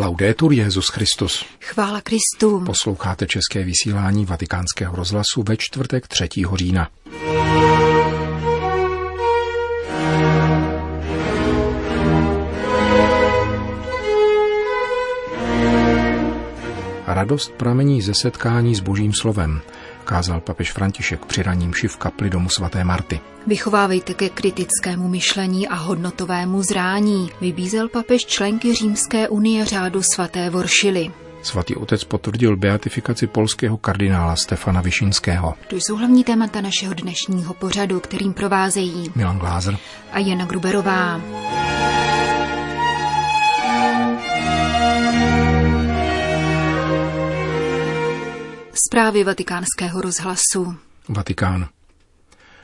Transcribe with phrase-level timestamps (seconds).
[0.00, 1.44] Laudetur Jezus Christus.
[1.60, 2.60] Chvála Kristu.
[2.66, 6.28] Posloucháte české vysílání Vatikánského rozhlasu ve čtvrtek 3.
[6.54, 6.88] října.
[17.06, 19.60] Radost pramení ze setkání s božím slovem,
[20.08, 23.20] kázal papež František při raním v kapli domu svaté Marty.
[23.46, 31.10] Vychovávejte ke kritickému myšlení a hodnotovému zrání, vybízel papež členky Římské unie řádu svaté Voršily.
[31.42, 35.54] Svatý otec potvrdil beatifikaci polského kardinála Stefana Višinského.
[35.68, 39.78] To jsou hlavní témata našeho dnešního pořadu, kterým provázejí Milan Glázer
[40.12, 41.20] a Jana Gruberová.
[48.88, 50.76] Zprávy vatikánského rozhlasu.
[51.08, 51.68] Vatikán.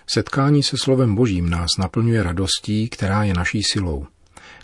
[0.06, 4.06] Setkání se slovem božím nás naplňuje radostí, která je naší silou.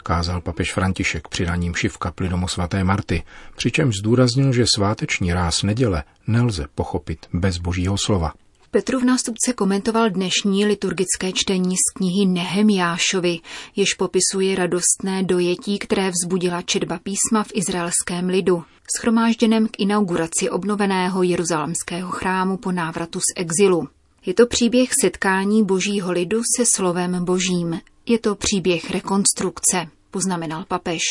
[0.03, 3.23] Kázal papež František při raním v kapli domu svaté Marty,
[3.57, 8.33] přičemž zdůraznil, že sváteční ráz neděle nelze pochopit bez božího slova.
[8.73, 13.39] Petrův nástupce komentoval dnešní liturgické čtení z knihy Nehemjášovi,
[13.77, 18.65] jež popisuje radostné dojetí, které vzbudila četba písma v izraelském lidu,
[18.97, 23.89] schromážděném k inauguraci obnoveného jeruzalemského chrámu po návratu z exilu.
[24.27, 27.81] Je to příběh setkání božího lidu se slovem božím.
[28.07, 31.03] Je to příběh rekonstrukce, poznamenal papež.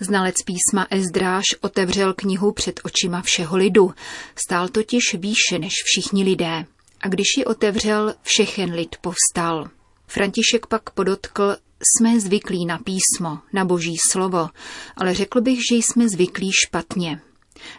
[0.00, 3.94] Znalec písma Ezdráž otevřel knihu před očima všeho lidu.
[4.36, 6.64] Stál totiž výše než všichni lidé
[7.00, 9.68] a když ji otevřel, všechen lid povstal.
[10.06, 14.48] František pak podotkl, jsme zvyklí na písmo, na boží slovo,
[14.96, 17.20] ale řekl bych, že jsme zvyklí špatně.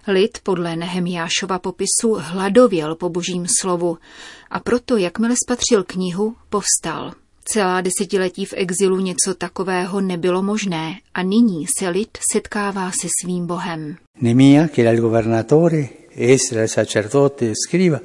[0.08, 3.98] Lid podle Nehemiášova popisu hladověl po božím slovu
[4.50, 7.14] a proto, jakmile spatřil knihu, povstal.
[7.44, 13.48] Celá desetiletí v exilu něco takového nebylo možné a nyní se lid setkává se svým
[13.48, 13.98] Bohem.
[14.22, 18.02] Nemia, che era governatore, Esra, il sacerdote, scriva,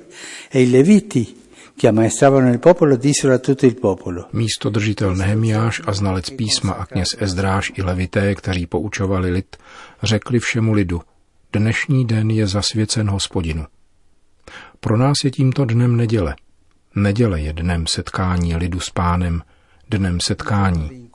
[0.48, 1.44] e i leviti,
[1.76, 4.28] che ammaestravano il popolo, dissero a tutto il popolo.
[4.32, 9.56] Místo držitel Nehemiáš a znalec písma a kněz Ezdráš i levité, kteří poučovali lid,
[10.02, 11.02] řekli všemu lidu,
[11.52, 13.66] dnešní den je zasvěcen hospodinu.
[14.80, 16.36] Pro nás je tímto dnem neděle.
[16.94, 19.42] Neděle je dnem setkání lidu s pánem,
[19.90, 21.10] dnem setkání.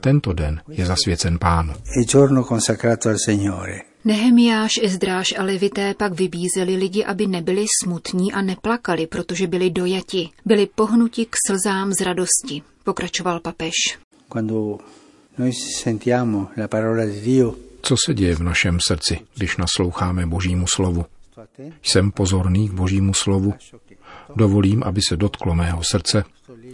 [0.00, 1.72] Tento den je zasvěcen pánu.
[1.72, 3.80] E giorno consacrato al Signore.
[4.06, 10.28] Nehemiáš, Ezdráš a Levité pak vybízeli lidi, aby nebyli smutní a neplakali, protože byli dojati.
[10.44, 13.74] Byli pohnuti k slzám z radosti, pokračoval papež.
[14.28, 14.78] Quando
[15.38, 20.66] noi sentiamo la parola di Dio, Co se děje v našem srdci, když nasloucháme božímu
[20.66, 21.04] slovu?
[21.82, 23.54] Jsem pozorný k božímu slovu?
[24.36, 26.24] Dovolím, aby se dotklo mého srdce?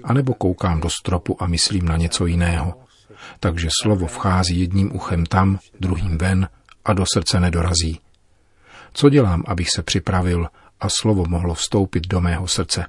[0.04, 2.74] anebo koukám do stropu a myslím na něco jiného.
[3.40, 6.48] Takže slovo vchází jedním uchem tam, druhým ven
[6.84, 8.00] a do srdce nedorazí.
[8.92, 10.48] Co dělám, abych se připravil
[10.80, 12.86] a slovo mohlo vstoupit do mého srdce?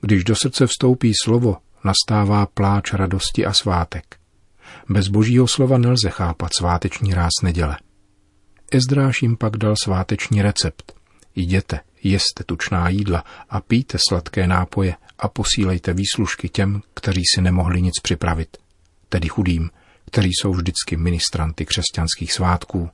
[0.00, 4.16] Když do srdce vstoupí slovo, nastává pláč radosti a svátek.
[4.88, 7.76] Bez božího slova nelze chápat sváteční ráz neděle.
[8.70, 10.92] Ezdráš jim pak dal sváteční recept.
[11.34, 17.82] Jděte, jeste tučná jídla a pijte sladké nápoje a posílejte výslužky těm, kteří si nemohli
[17.82, 18.56] nic připravit,
[19.08, 19.70] tedy chudým,
[20.08, 22.90] kteří jsou vždycky ministranty křesťanských svátků,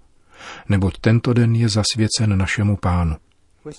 [0.68, 3.16] neboť tento den je zasvěcen našemu pánu.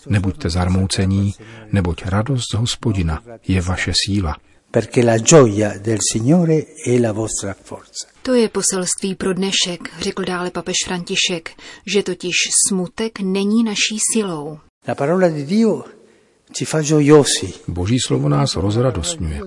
[0.07, 1.34] Nebuďte zarmoucení,
[1.72, 4.35] neboť radost z hospodina je vaše síla.
[4.75, 8.07] perché la gioia del Signore è la vostra forza.
[8.22, 11.52] To je poselství pro dnešek, řekl dále papež František,
[11.88, 12.35] že totiž
[12.67, 14.59] smutek není naší silou.
[14.88, 15.95] La parola di Dio ci fa gioiosi.
[17.68, 19.42] Boží slovo nás rozradostňuje.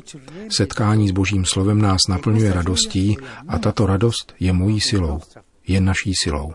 [0.49, 3.17] Setkání s Božím slovem nás naplňuje radostí
[3.49, 5.21] a tato radost je mojí silou,
[5.67, 6.53] je naší silou.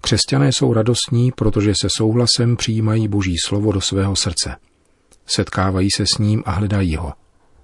[0.00, 4.56] Křesťané jsou radostní, protože se souhlasem přijímají Boží slovo do svého srdce.
[5.26, 7.12] Setkávají se s ním a hledají ho.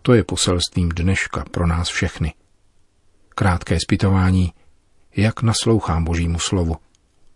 [0.02, 2.34] To je poselstvím dneška pro nás všechny.
[3.28, 4.52] Krátké zpytování,
[5.16, 6.76] jak naslouchám Božímu slovu,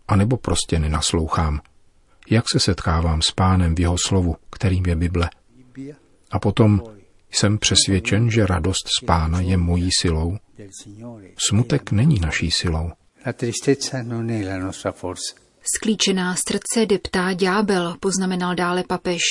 [0.07, 1.61] anebo prostě nenaslouchám.
[2.31, 5.29] Jak se setkávám s pánem v jeho slovu, kterým je Bible.
[6.31, 6.81] A potom
[7.31, 10.37] jsem přesvědčen, že radost z pána je mojí silou.
[11.49, 12.91] Smutek není naší silou.
[15.75, 19.21] Sklíčená srdce deptá ďábel, poznamenal dále papež,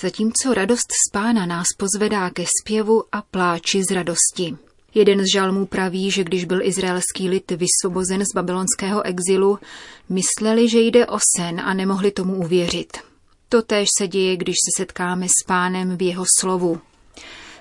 [0.00, 4.56] zatímco radost z pána nás pozvedá ke zpěvu a pláči z radosti.
[4.94, 9.58] Jeden z žalmů praví, že když byl izraelský lid vysvobozen z babylonského exilu,
[10.08, 12.96] mysleli, že jde o sen a nemohli tomu uvěřit.
[13.48, 16.80] Totéž se děje, když se setkáme s pánem v jeho slovu.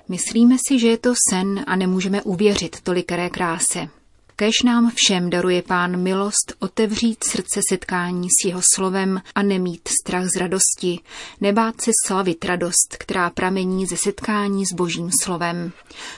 [0.10, 3.88] Myslíme si, že je to sen a nemůžeme uvěřit tolikeré kráse.
[4.36, 10.26] Kež nám všem daruje pán milost otevřít srdce setkání s jeho slovem a nemít strach
[10.36, 11.00] z radosti,
[11.42, 15.72] nebát se slavit radost, která pramení ze setkání s božím slovem.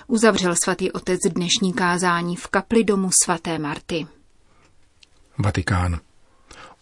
[0.07, 4.07] Uzavřel svatý otec dnešní kázání v kapli domu svaté Marty.
[5.37, 5.99] Vatikán.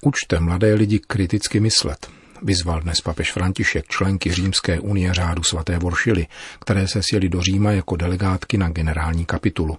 [0.02, 2.08] Učte mladé lidi kriticky myslet,
[2.42, 6.28] vyzval dnes papež František členky Římské unie řádu svaté Voršily,
[6.60, 9.78] které se sjeli do Říma jako delegátky na generální kapitulu.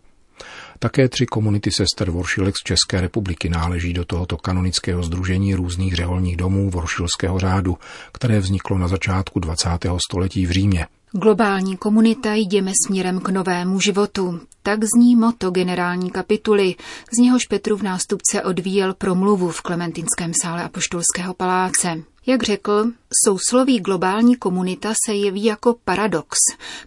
[0.78, 6.36] Také tři komunity sester Voršilek z České republiky náleží do tohoto kanonického združení různých řeholních
[6.36, 7.78] domů Voršilského řádu,
[8.12, 9.68] které vzniklo na začátku 20.
[10.10, 10.86] století v Římě.
[11.22, 14.40] Globální komunita jdeme směrem k novému životu.
[14.62, 16.74] Tak zní moto generální kapituly,
[17.14, 22.02] z něhož Petru v nástupce odvíjel promluvu v Klementinském sále Apoštolského paláce.
[22.26, 22.84] Jak řekl,
[23.24, 26.36] sousloví globální komunita se jeví jako paradox,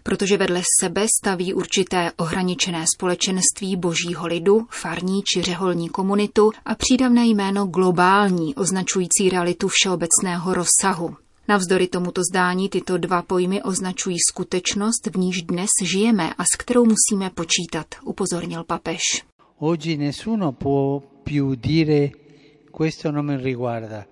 [0.02, 7.26] protože vedle sebe staví určité ohraničené společenství božího lidu, farní či řeholní komunitu a přídavné
[7.26, 11.16] jméno globální, označující realitu všeobecného rozsahu.
[11.48, 16.84] Navzdory tomuto zdání tyto dva pojmy označují skutečnost, v níž dnes žijeme a s kterou
[16.84, 19.00] musíme počítat, upozornil papež.
[19.58, 22.10] Oggi nessuno può più dire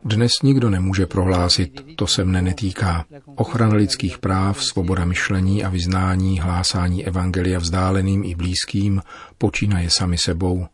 [0.04, 3.04] dnes nikdo nemůže prohlásit, to se mne netýká.
[3.34, 9.02] Ochrana lidských práv, svoboda myšlení a vyznání, hlásání evangelia vzdáleným i blízkým
[9.38, 10.66] počínaje sami sebou.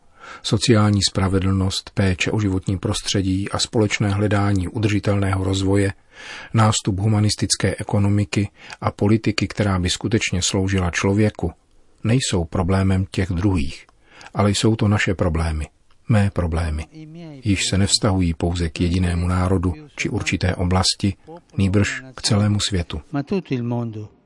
[0.43, 5.93] Sociální spravedlnost, péče o životní prostředí a společné hledání udržitelného rozvoje,
[6.53, 8.49] nástup humanistické ekonomiky
[8.81, 11.51] a politiky, která by skutečně sloužila člověku,
[12.03, 13.85] nejsou problémem těch druhých,
[14.33, 15.67] ale jsou to naše problémy
[16.09, 16.85] mé problémy.
[17.43, 21.13] Již se nevztahují pouze k jedinému národu či určité oblasti,
[21.57, 23.01] nýbrž k celému světu.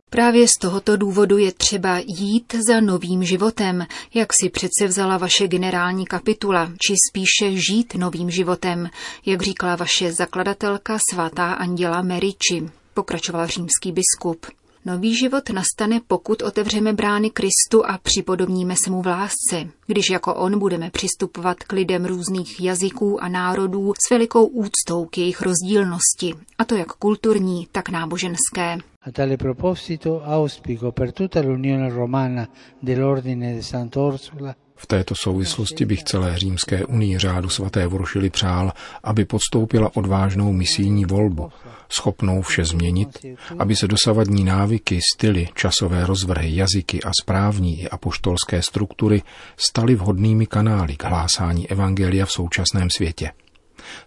[0.09, 5.47] Právě z tohoto důvodu je třeba jít za novým životem, jak si přece vzala vaše
[5.47, 8.89] generální kapitula, či spíše žít novým životem,
[9.25, 14.45] jak říkala vaše zakladatelka svatá Anděla Meriči, pokračoval římský biskup.
[14.87, 20.35] Nový život nastane, pokud otevřeme brány Kristu a připodobníme se mu v lásce, když jako
[20.35, 26.33] on budeme přistupovat k lidem různých jazyků a národů s velikou úctou k jejich rozdílnosti,
[26.57, 28.77] a to jak kulturní, tak náboženské.
[29.01, 32.47] A tale proposito auspico per tutta l'Unione Romana
[32.83, 39.25] dell'Ordine di Sant'Orsola v této souvislosti bych celé římské unii řádu svaté Voršily přál, aby
[39.25, 41.51] podstoupila odvážnou misijní volbu,
[41.89, 43.25] schopnou vše změnit,
[43.59, 49.21] aby se dosavadní návyky, styly, časové rozvrhy, jazyky a správní i apoštolské struktury
[49.57, 53.31] staly vhodnými kanály k hlásání evangelia v současném světě.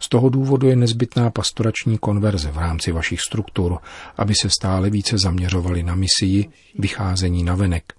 [0.01, 3.79] Z toho důvodu je nezbytná pastorační konverze v rámci vašich struktur,
[4.17, 7.93] aby se stále více zaměřovali na misii, vycházení na venek,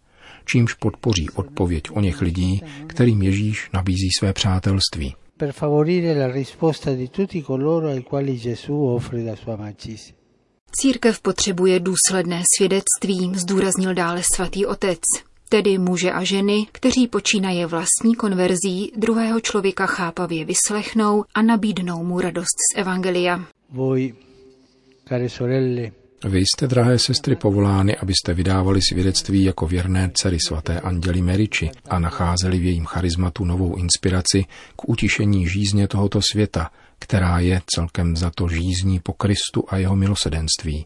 [0.52, 5.16] čímž podpoří odpověď o něch lidí, kterým Ježíš nabízí své přátelství.
[5.38, 10.16] Per favorire la risposta di tutti coloro ai quali Gesù offre la sua amicizia.
[10.72, 15.00] Církev potřebuje důsledné svědectví, zdůraznil dále svatý otec,
[15.50, 22.20] tedy muže a ženy, kteří počínaje vlastní konverzí druhého člověka chápavě vyslechnou a nabídnou mu
[22.20, 23.46] radost z Evangelia.
[23.70, 24.14] Voi,
[25.10, 25.92] care sorelle,
[26.26, 32.00] vy jste, drahé sestry, povolány, abyste vydávali svědectví jako věrné dcery svaté Anděli Meriči a
[32.00, 34.46] nacházeli v jejím charizmatu novou inspiraci
[34.76, 36.70] k utišení žízně tohoto světa,
[37.00, 40.86] která je celkem za to žízní po Kristu a jeho milosedenství.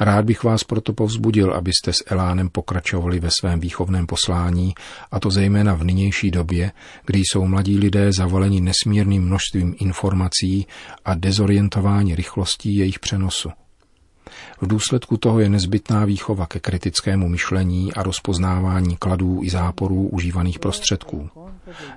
[0.00, 4.74] Rád bych vás proto povzbudil, abyste s Elánem pokračovali ve svém výchovném poslání,
[5.10, 6.72] a to zejména v nynější době,
[7.06, 10.66] kdy jsou mladí lidé zavaleni nesmírným množstvím informací
[11.04, 13.50] a dezorientováni rychlostí jejich přenosu.
[14.60, 20.58] V důsledku toho je nezbytná výchova ke kritickému myšlení a rozpoznávání kladů i záporů užívaných
[20.58, 21.30] prostředků.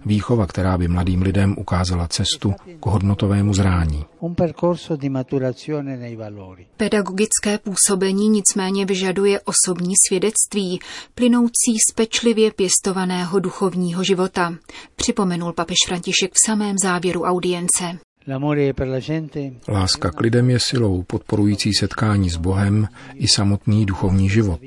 [0.05, 4.05] Výchova, která by mladým lidem ukázala cestu k hodnotovému zrání.
[6.77, 10.79] Pedagogické působení nicméně vyžaduje osobní svědectví,
[11.15, 14.53] plynoucí z pečlivě pěstovaného duchovního života,
[14.95, 17.99] připomenul papež František v samém závěru audience.
[19.67, 24.59] Láska k lidem je silou podporující setkání s Bohem i samotný duchovní život,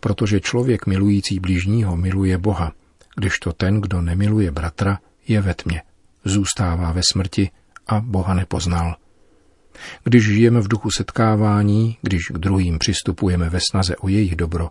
[0.00, 2.72] protože člověk milující blížního miluje Boha,
[3.16, 5.82] kdežto ten, kdo nemiluje bratra, je ve tmě,
[6.24, 7.50] zůstává ve smrti
[7.86, 8.96] a Boha nepoznal.
[10.04, 14.70] Když žijeme v duchu setkávání, když k druhým přistupujeme ve snaze o jejich dobro,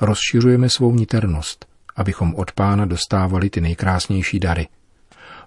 [0.00, 4.68] rozšiřujeme svou niternost, abychom od Pána dostávali ty nejkrásnější dary–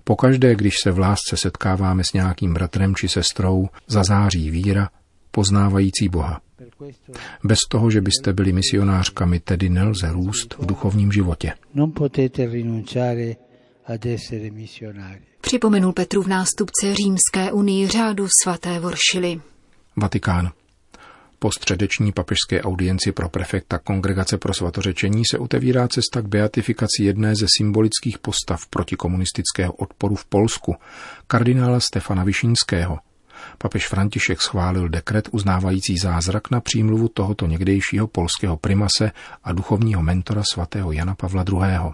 [0.04, 4.90] Pokaždé, když se v lásce setkáváme s nějakým bratrem či sestrou, zazáří víra,
[5.32, 6.42] poznávající Boha.
[7.44, 11.54] Bez toho, že byste byli misionářkami, tedy nelze růst v duchovním životě.
[15.42, 19.42] Připomenul Petru v nástupce Římské unii řádu svaté Voršily.
[19.96, 20.52] Vatikán.
[21.44, 27.36] Po středeční papežské audienci pro prefekta Kongregace pro svatořečení se otevírá cesta k beatifikaci jedné
[27.36, 30.76] ze symbolických postav protikomunistického odporu v Polsku,
[31.28, 33.00] kardinála Stefana Višínského.
[33.58, 39.12] Papež František schválil dekret uznávající zázrak na přímluvu tohoto někdejšího polského primase
[39.44, 41.94] a duchovního mentora svatého Jana Pavla II.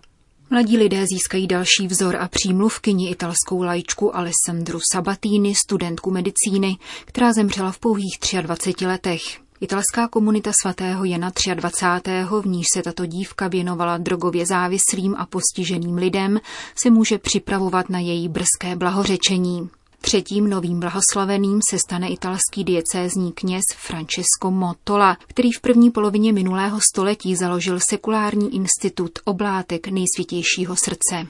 [0.50, 7.72] Mladí lidé získají další vzor a přímluvkyni italskou lajčku Alessandru Sabatini, studentku medicíny, která zemřela
[7.72, 9.22] v pouhých 23 letech.
[9.62, 12.12] Italská komunita svatého Jana 23.,
[12.42, 16.40] v níž se tato dívka věnovala drogově závislým a postiženým lidem,
[16.76, 19.70] se může připravovat na její brzké blahořečení.
[20.08, 26.80] Třetím novým blahoslaveným se stane italský diecézní kněz Francesco Mottola, který v první polovině minulého
[26.94, 31.28] století založil sekulární institut oblátek nejsvětějšího srdce.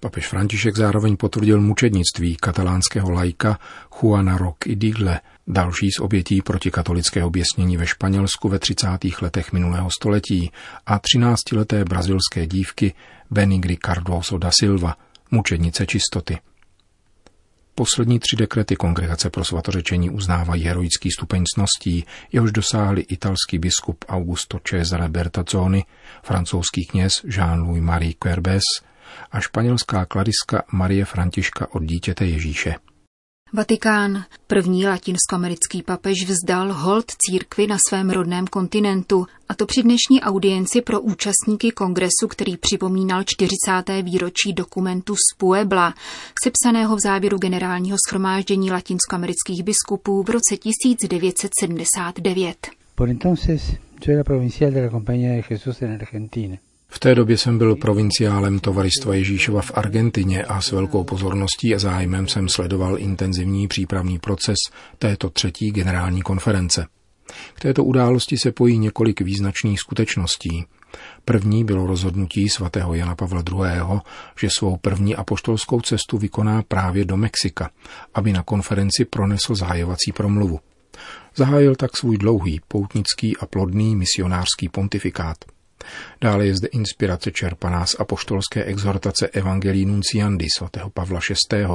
[0.00, 3.58] Papež František zároveň potvrdil mučednictví katalánského lajka
[4.02, 8.88] Juana Roque Digle, další z obětí protikatolického běsnění ve Španělsku ve 30.
[9.22, 10.50] letech minulého století
[10.86, 12.94] a 13-leté brazilské dívky
[13.30, 14.96] Benigry Cardoso da Silva,
[15.30, 16.38] mučednice čistoty.
[17.78, 24.58] Poslední tři dekrety Kongregace pro svatořečení uznávají heroický stupeň cností, jehož dosáhli italský biskup Augusto
[24.64, 25.84] Cesare Bertazzoni,
[26.22, 28.62] francouzský kněz Jean-Louis Marie Querbes
[29.32, 32.74] a španělská klariska Marie Františka od dítěte Ježíše.
[33.56, 34.24] Vatikán.
[34.46, 40.82] První latinskoamerický papež vzdal hold církvi na svém rodném kontinentu, a to při dnešní audienci
[40.82, 44.02] pro účastníky kongresu, který připomínal 40.
[44.02, 45.94] výročí dokumentu z Puebla,
[46.44, 52.66] sepsaného v závěru generálního schromáždění latinskoamerických biskupů v roce 1979.
[52.94, 53.62] Por entonces,
[54.06, 56.56] yo era provincial de la Compañía de Jesús en Argentina.
[56.88, 61.78] V té době jsem byl provinciálem tovaristva Ježíšova v Argentině a s velkou pozorností a
[61.78, 64.56] zájmem jsem sledoval intenzivní přípravný proces
[64.98, 66.86] této třetí generální konference.
[67.54, 70.64] K této události se pojí několik význačných skutečností.
[71.24, 74.00] První bylo rozhodnutí svatého Jana Pavla II.,
[74.40, 77.70] že svou první apoštolskou cestu vykoná právě do Mexika,
[78.14, 80.60] aby na konferenci pronesl zahajovací promluvu.
[81.36, 85.36] Zahájil tak svůj dlouhý, poutnický a plodný misionářský pontifikát–
[86.20, 91.20] Dále je zde inspirace čerpaná z apoštolské exhortace Evangelii Nunciandi svatého Pavla
[91.52, 91.66] VI.,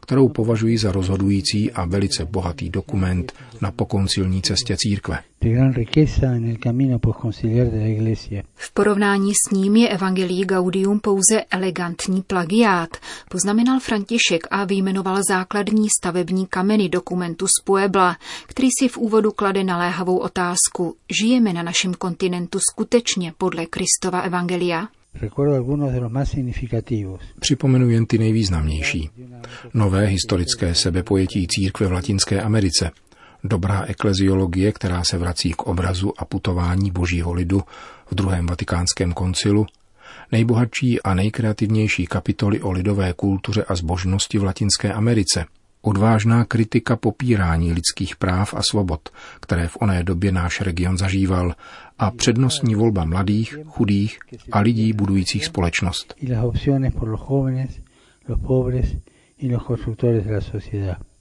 [0.00, 5.18] kterou považují za rozhodující a velice bohatý dokument na pokoncilní cestě církve.
[8.54, 12.96] V porovnání s ním je Evangelii Gaudium pouze elegantní plagiát,
[13.30, 18.16] poznamenal František a vyjmenoval základní stavební kameny dokumentu z Puebla,
[18.46, 20.94] který si v úvodu klade naléhavou otázku.
[21.20, 24.88] Žijeme na našem kontinentu skutečně podle Kristova Evangelia?
[27.40, 29.10] Připomenu jen ty nejvýznamnější.
[29.74, 32.90] Nové historické sebepojetí církve v Latinské Americe,
[33.44, 37.62] dobrá ekleziologie, která se vrací k obrazu a putování božího lidu
[38.10, 39.66] v druhém vatikánském koncilu,
[40.32, 45.44] nejbohatší a nejkreativnější kapitoly o lidové kultuře a zbožnosti v Latinské Americe,
[45.82, 49.08] odvážná kritika popírání lidských práv a svobod,
[49.40, 51.54] které v oné době náš region zažíval,
[51.98, 54.18] a přednostní volba mladých, chudých
[54.52, 56.14] a lidí budujících společnost.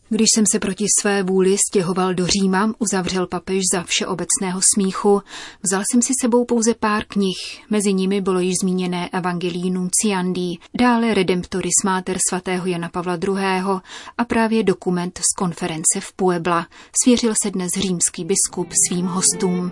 [0.10, 5.22] Když jsem se proti své vůli stěhoval do Říma, uzavřel papež za všeobecného smíchu,
[5.64, 7.38] vzal jsem si sebou pouze pár knih,
[7.70, 13.38] mezi nimi bylo již zmíněné Evangelii Nunciandi, dále Redemptoris Mater svatého Jana Pavla II.
[14.18, 16.68] a právě dokument z konference v Puebla.
[17.04, 19.72] Svěřil se dnes římský biskup svým hostům.